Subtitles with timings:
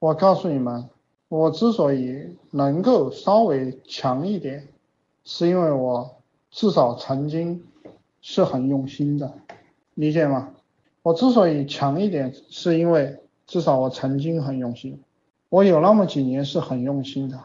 [0.00, 0.88] 我告诉你们，
[1.28, 4.68] 我之所以能够稍微强一点，
[5.24, 6.08] 是因为我
[6.52, 7.64] 至少曾经
[8.20, 9.32] 是很用心的，
[9.94, 10.54] 理解吗？
[11.02, 15.02] 我之所以强一点，是因为至少我曾经很用心，
[15.48, 17.36] 我有那么几年是很用心的，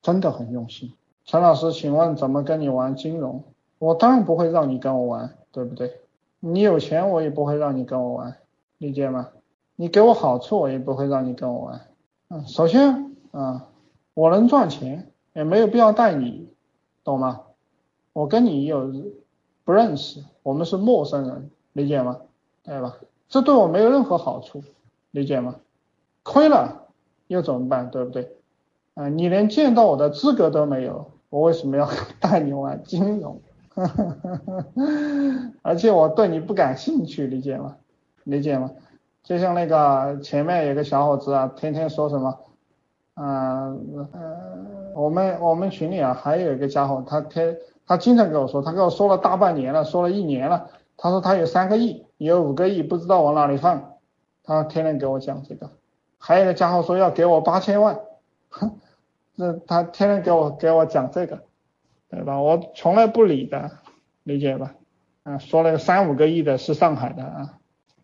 [0.00, 0.92] 真的很用心。
[1.24, 3.42] 陈老师，请问怎么跟你玩金融？
[3.80, 5.92] 我当然不会让你跟我玩，对不对？
[6.38, 8.36] 你有钱，我也不会让你跟我玩，
[8.78, 9.30] 理解吗？
[9.80, 11.80] 你给我好处，我也不会让你跟我玩。
[12.28, 13.66] 嗯，首先啊，
[14.12, 16.50] 我能赚钱，也没有必要带你，
[17.02, 17.40] 懂吗？
[18.12, 18.92] 我跟你有
[19.64, 22.18] 不认识，我们是陌生人，理解吗？
[22.62, 22.94] 对吧？
[23.30, 24.62] 这对我没有任何好处，
[25.12, 25.56] 理解吗？
[26.24, 26.88] 亏了
[27.28, 27.90] 又怎么办？
[27.90, 28.36] 对不对？
[28.92, 31.88] 啊，你连见到我的资格都没有，我为什么要
[32.20, 33.40] 带你玩金融？
[35.62, 37.78] 而且我对你不感兴趣，理解吗？
[38.24, 38.70] 理解吗？
[39.30, 42.36] 就像那个前面有个小伙子啊，天天说什么，
[43.14, 47.56] 嗯呃，我们我们群里啊还有一个家伙，他天
[47.86, 53.92] 他经常跟我说，他跟我说了大半年了，说了一年了，他说他有三个亿，有五个亿不知道往哪里放，
[54.42, 55.70] 他天天给我讲这个，
[56.18, 58.00] 还有一个家伙说要给我八千万，
[58.50, 58.80] 哼，
[59.36, 61.44] 这他天天给我给我讲这个，
[62.08, 62.40] 对吧？
[62.40, 63.70] 我从来不理的，
[64.24, 64.74] 理解吧？
[65.22, 67.59] 啊，说了个三五个亿的是上海的啊。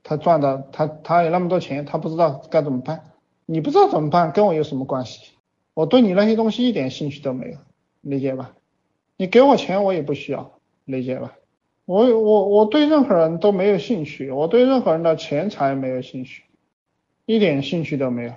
[0.08, 3.02] 他赚的，他他有那么多钱，他不知道该怎么办。
[3.44, 5.32] 你不知道怎么办，跟我有什么关系？
[5.74, 7.58] 我对你那些东西一点兴趣都没有，
[8.02, 8.52] 理解吧？
[9.16, 10.52] 你给我钱我也不需要，
[10.84, 11.32] 理解吧？
[11.86, 16.44] 我我我对任何人都没有兴趣，我对任何人的钱财没有兴趣，
[17.24, 18.32] 一点兴趣都没有。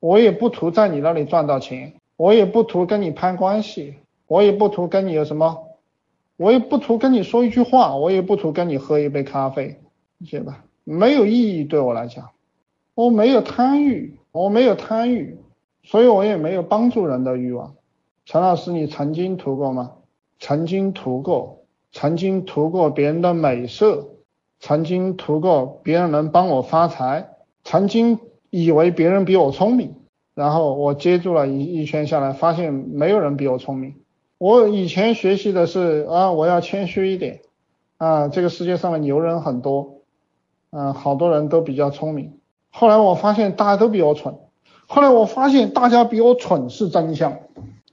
[0.00, 3.94] 我也不图在你那里赚到钱，我也不图跟你攀关系，
[4.26, 5.68] 我也不图跟你有什么，
[6.36, 9.80] 我也不图跟你说一句话，我也不图跟你喝一杯咖啡，
[10.18, 10.64] 理解吧？
[10.84, 12.30] 没有意义对我来讲，
[12.94, 15.38] 我没有贪欲，我没有贪欲，
[15.82, 17.74] 所以我也没有帮助人的欲望。
[18.24, 19.92] 陈老师，你曾经图过吗？
[20.38, 24.08] 曾经图过，曾经图过别人的美色，
[24.58, 27.30] 曾经图过别人能帮我发财，
[27.62, 28.18] 曾经
[28.50, 29.94] 以为别人比我聪明，
[30.34, 33.94] 然后我接住了一一圈下来，发现没有人比我聪明。
[34.38, 37.40] 我以前学习的是啊，我要谦虚一点
[37.98, 40.01] 啊，这个世界上的牛人很多。
[40.72, 42.32] 嗯，好多人都比较聪明。
[42.70, 44.34] 后来我发现大家都比我蠢。
[44.86, 47.34] 后来我发现大家比我蠢是真相。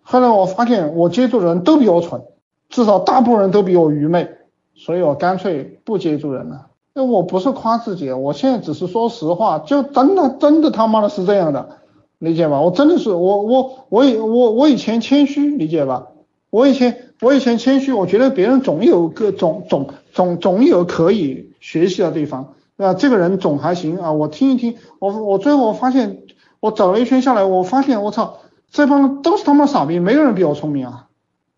[0.01, 2.21] 后来我发现我接触的人都比我蠢，
[2.69, 4.29] 至少大部分人都比我愚昧。
[4.75, 6.67] 所以我干脆不接触人了。
[6.93, 11.79] 那我不是夸自己，我现在只是说实话，就真的真的他妈的是这样的，
[12.17, 12.61] 理解吧？
[12.61, 16.07] 我真的是我我我以我我以前谦虚，理解吧？
[16.49, 22.53] 我以前我以前谦虚，我觉得别人总有个总总总总有可以学习的地方。
[22.79, 26.23] 啊，这个人总还行啊，我听一听，我我最后我发现，
[26.61, 28.37] 我走了一圈下来，我发现我操，
[28.71, 31.07] 这帮都是他妈傻逼，没有人比我聪明啊。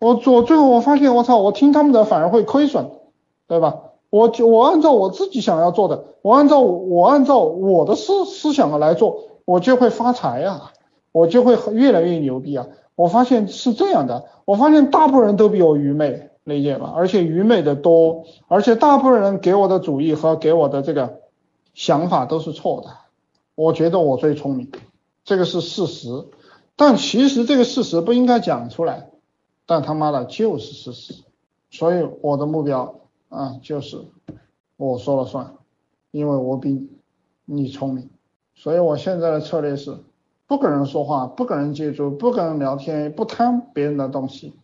[0.00, 2.90] 我我最后我发现，我操，我听他们的反而会亏损，
[3.46, 3.76] 对吧？
[4.10, 10.72] 我就我按照我自己想要做的，我按照我按照我的思思想来做，我就会发财呀，
[11.12, 12.66] 我就会越来越牛逼啊。
[12.96, 16.31] 我发现是这样的，我发现大部分人都比我愚昧。
[16.44, 16.92] 理解吧？
[16.94, 21.20] 而且愚昧的多，而且大部分人给我的主意和给我的这个
[21.74, 22.90] 想法都是错的。
[23.54, 24.70] 我觉得我最聪明，
[25.24, 26.08] 这个是事实。
[26.74, 29.10] 但其实这个事实不应该讲出来，
[29.66, 31.14] 但他妈的就是事实。
[31.70, 34.04] 所以我的目标啊，就是
[34.76, 35.54] 我说了算，
[36.10, 36.88] 因为我比
[37.44, 38.10] 你聪明。
[38.54, 39.96] 所以我现在的策略是
[40.46, 44.54] 不跟人说话，不跟人接触，不跟人聊天，不贪别人的东西。